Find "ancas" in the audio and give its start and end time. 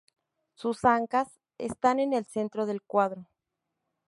0.83-1.27